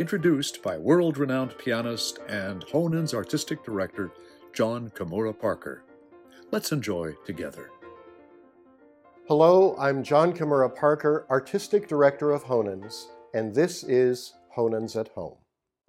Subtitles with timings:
[0.00, 4.10] introduced by world renowned pianist and Honens artistic director,
[4.54, 5.84] Jon Kimura Parker.
[6.50, 7.68] Let's enjoy together.
[9.28, 15.36] Hello, I'm Jon Kimura Parker, artistic director of Honens, and this is Honens at Home.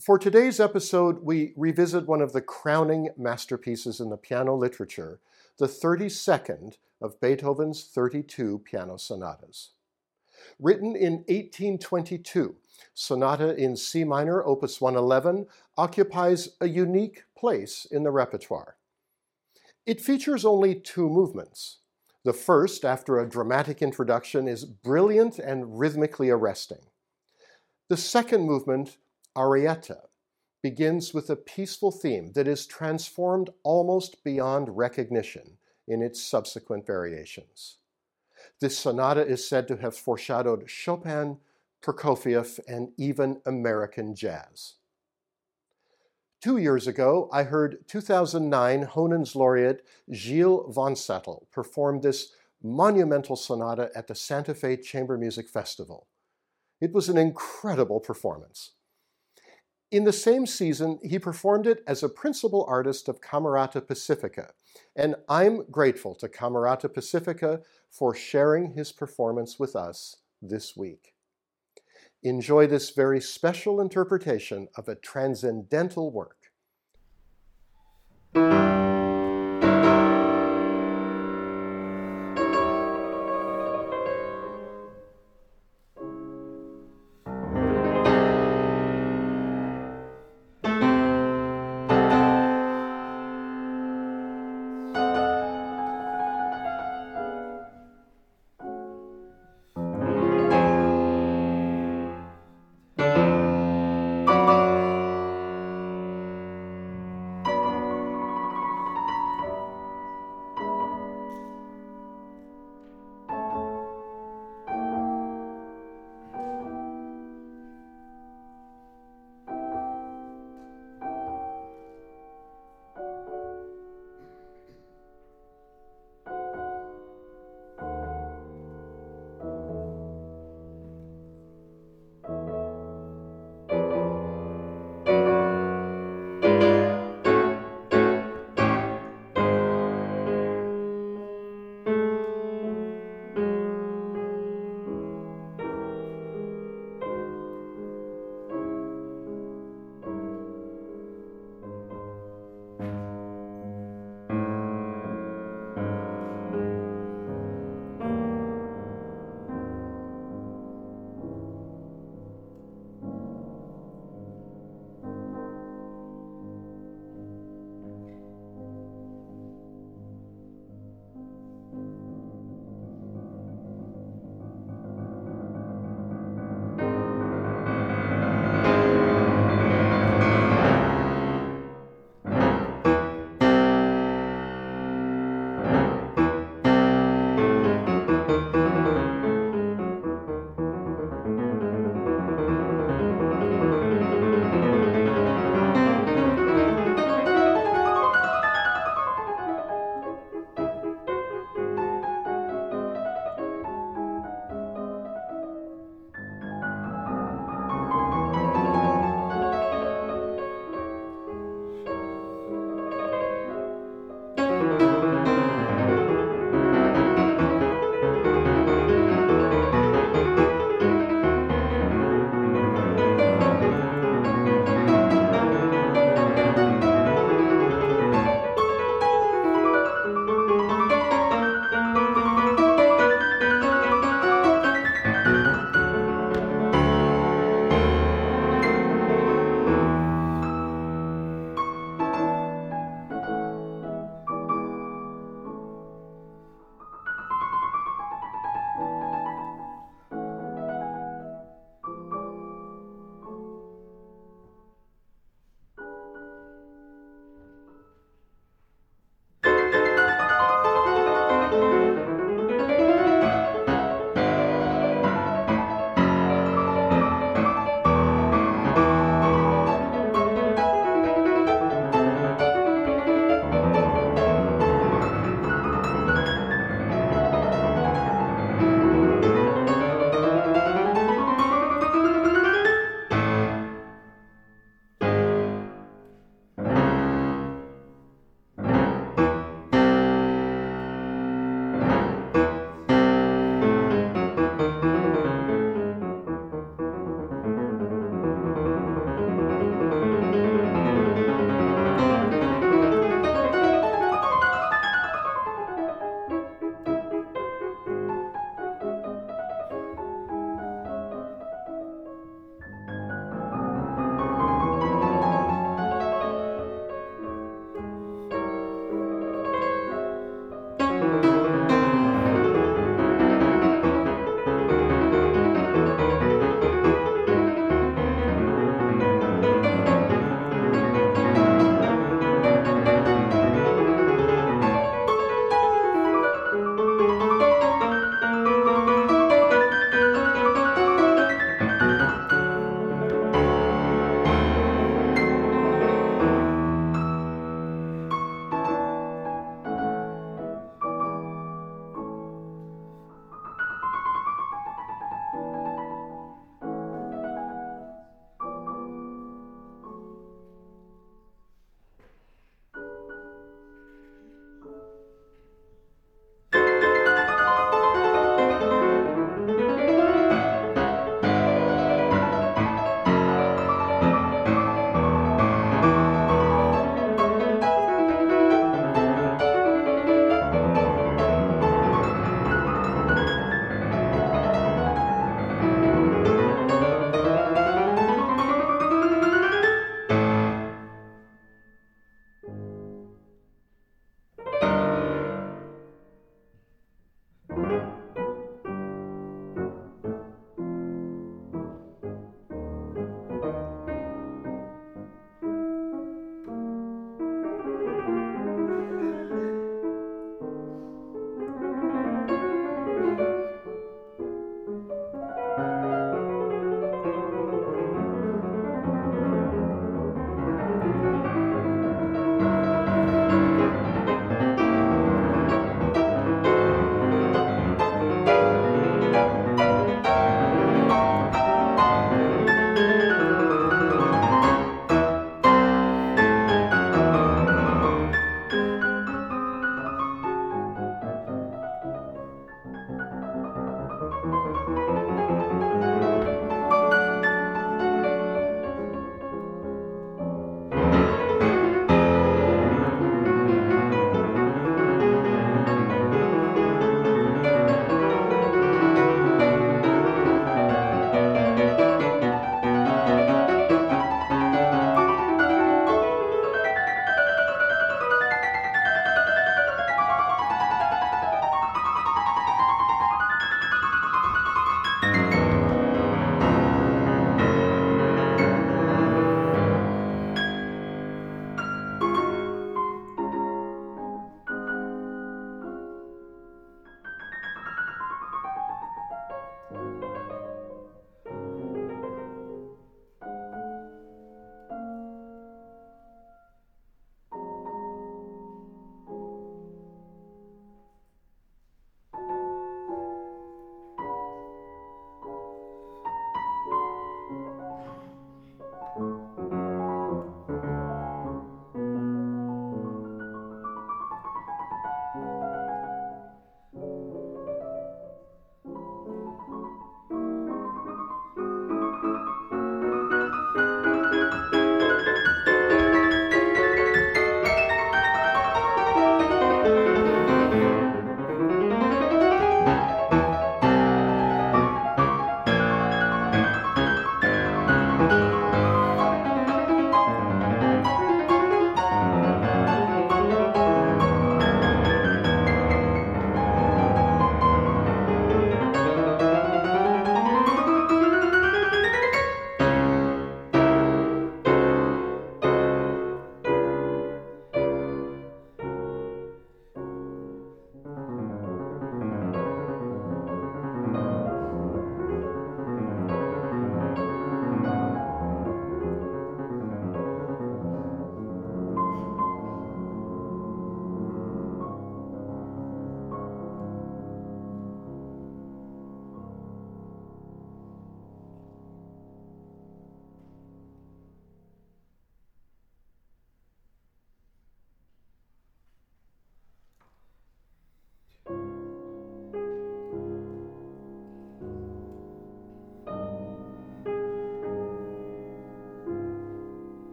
[0.00, 5.20] For today's episode, we revisit one of the crowning masterpieces in the piano literature,
[5.56, 9.70] the 32nd of Beethoven's 32 piano sonatas.
[10.58, 12.56] Written in 1822,
[12.94, 18.76] Sonata in C minor, opus 111, occupies a unique place in the repertoire.
[19.86, 21.78] It features only two movements.
[22.24, 26.82] The first, after a dramatic introduction, is brilliant and rhythmically arresting.
[27.88, 28.98] The second movement,
[29.34, 30.02] Arietta,
[30.62, 35.56] begins with a peaceful theme that is transformed almost beyond recognition
[35.88, 37.78] in its subsequent variations.
[38.60, 41.38] This sonata is said to have foreshadowed Chopin,
[41.82, 44.74] Prokofiev, and even American jazz.
[46.42, 54.06] Two years ago, I heard 2009 Honens laureate Gilles Vonsattel perform this monumental sonata at
[54.06, 56.06] the Santa Fe Chamber Music Festival.
[56.80, 58.72] It was an incredible performance.
[59.90, 64.52] In the same season, he performed it as a principal artist of Camerata Pacifica,
[64.96, 71.14] and I'm grateful to Camerata Pacifica for sharing his performance with us this week
[72.22, 76.36] enjoy this very special interpretation of a transcendental work.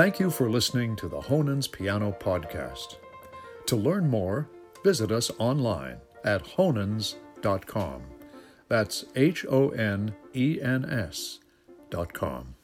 [0.00, 2.96] Thank you for listening to the Honens Piano Podcast.
[3.66, 4.48] To learn more,
[4.82, 8.02] visit us online at honens.com.
[8.68, 11.40] That's H O N E N S
[11.90, 12.54] dot com.